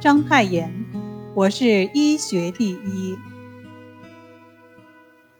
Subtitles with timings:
[0.00, 0.72] 章太炎，
[1.34, 3.18] 我是医学第一。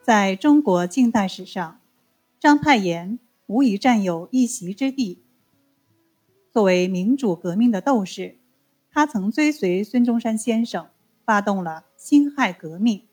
[0.02, 1.80] 在中国近代史上，
[2.38, 5.24] 章太炎无疑占有一席之地。
[6.53, 8.36] 作为民主革命的斗士，
[8.90, 10.90] 他曾追随孙中山先生，
[11.24, 13.08] 发动了辛亥革命。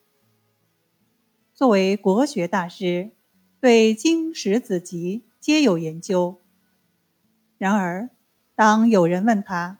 [1.54, 3.12] 作为国学大师，
[3.62, 6.42] 对经史子集皆有研究。
[7.58, 8.10] 然而，
[8.54, 9.80] 当有人问他，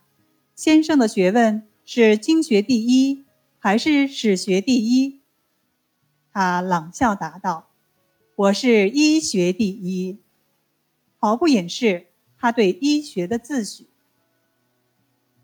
[0.58, 3.24] 先生的学问是经学第一
[3.60, 5.20] 还是史学第一？
[6.32, 7.70] 他冷笑答道
[8.34, 10.18] ：“我是医学第一。”
[11.16, 13.86] 毫不掩饰他对医学的自诩。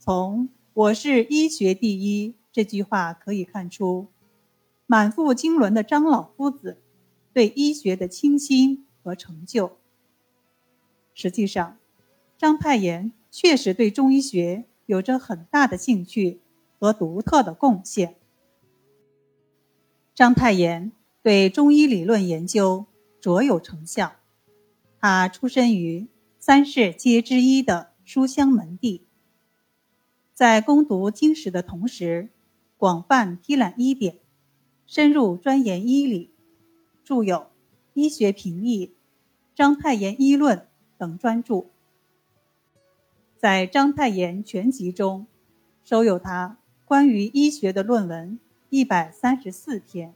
[0.00, 4.08] 从“我是医学第一”这句话可以看出，
[4.84, 6.82] 满腹经纶的张老夫子
[7.32, 9.78] 对医学的倾心和成就。
[11.14, 11.78] 实际上，
[12.36, 14.64] 张太炎确实对中医学。
[14.86, 16.40] 有着很大的兴趣
[16.78, 18.16] 和独特的贡献。
[20.14, 22.86] 章太炎对中医理论研究
[23.20, 24.16] 卓有成效。
[25.00, 29.02] 他出身于三世皆之一的书香门第，
[30.32, 32.30] 在攻读经史的同时，
[32.76, 34.18] 广泛批览医典，
[34.86, 36.30] 深入钻研医理，
[37.02, 37.36] 著有
[37.94, 38.86] 《医学评议》
[39.54, 40.58] 《章太炎医论》
[40.96, 41.66] 等专著。
[43.36, 45.26] 在章太炎全集中，
[45.84, 48.38] 收有他关于医学的论文
[48.70, 50.14] 一百三十四篇。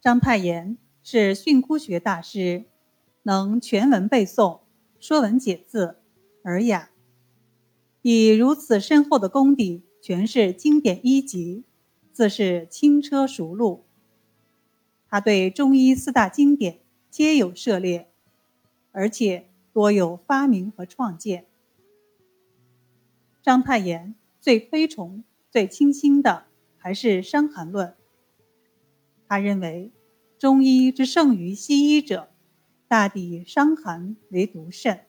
[0.00, 2.66] 章太炎是训诂学大师，
[3.24, 4.60] 能全文背诵，
[5.00, 5.96] 说文解字，
[6.42, 6.90] 尔雅。
[8.02, 11.64] 以如此深厚的功底诠释经典医籍，
[12.12, 13.84] 自是轻车熟路。
[15.08, 16.78] 他对中医四大经典
[17.10, 18.08] 皆有涉猎，
[18.92, 19.48] 而且。
[19.76, 21.44] 多有发明和创建。
[23.42, 26.46] 章太炎最推崇、最倾心的
[26.78, 27.88] 还是《伤寒论》。
[29.28, 29.92] 他认为，
[30.38, 32.30] 中医之胜于西医者，
[32.88, 35.00] 大抵伤寒为独甚。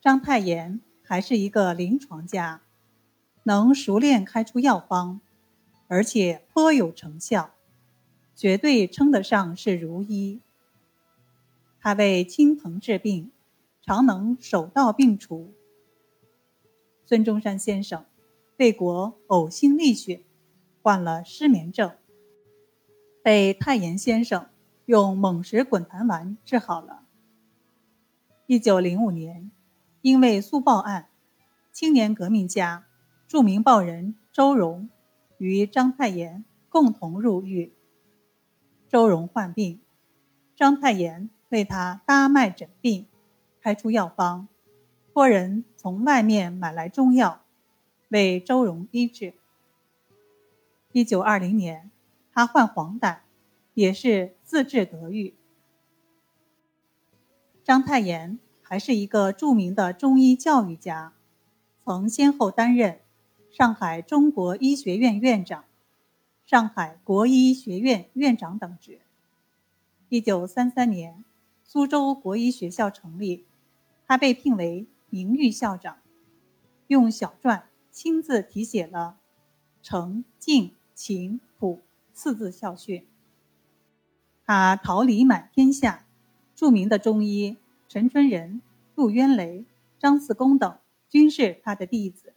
[0.00, 2.62] 章太炎还是一个临床家，
[3.44, 5.20] 能熟练开出药方，
[5.86, 7.54] 而且颇有成效，
[8.34, 10.40] 绝对称得上是如医。
[11.86, 13.30] 他为亲朋治病，
[13.80, 15.54] 常能手到病除。
[17.04, 18.04] 孙中山先生
[18.56, 20.24] 为国呕心沥血，
[20.82, 21.92] 患了失眠症，
[23.22, 24.48] 被太炎先生
[24.86, 27.04] 用猛石滚痰丸治好了。
[28.46, 29.52] 一九零五年，
[30.02, 31.08] 因为速报案，
[31.70, 32.84] 青年革命家、
[33.28, 34.90] 著名报人周荣
[35.38, 37.72] 与章太炎共同入狱。
[38.88, 39.78] 周荣患病，
[40.56, 41.30] 章太炎。
[41.48, 43.06] 为他搭脉诊病，
[43.60, 44.48] 开出药方，
[45.12, 47.42] 托人从外面买来中药，
[48.08, 49.34] 为周荣医治。
[50.90, 51.90] 一九二零年，
[52.32, 53.18] 他患黄疸，
[53.74, 55.34] 也是自治得愈。
[57.62, 61.12] 章太炎还是一个著名的中医教育家，
[61.84, 63.00] 曾先后担任
[63.52, 65.64] 上海中国医学院院长、
[66.44, 69.00] 上海国医学院院长等职。
[70.08, 71.24] 一九三三年。
[71.68, 73.44] 苏州国医学校成立，
[74.06, 75.98] 他被聘为名誉校长，
[76.86, 79.18] 用小篆亲自题写了
[79.82, 81.82] “诚、敬、勤、朴”
[82.14, 83.04] 四字校训。
[84.44, 86.06] 他桃李满天下，
[86.54, 87.56] 著名的中医
[87.88, 88.62] 陈春仁、
[88.94, 89.64] 杜渊雷、
[89.98, 90.78] 张四公等
[91.08, 92.32] 均是他的弟子。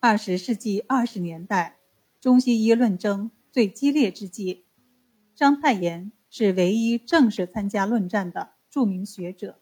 [0.00, 1.76] 二十世纪二十年代，
[2.20, 4.64] 中西医论争最激烈之际，
[5.36, 6.10] 章太炎。
[6.30, 9.58] 是唯一正式参加论战的著名学者，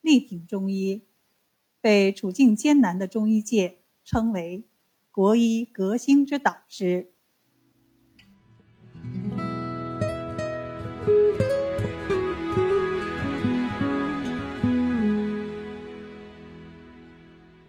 [0.00, 1.02] 力挺中医，
[1.82, 4.64] 被处境艰难的中医界称为
[5.12, 7.12] “国医革新之导师”。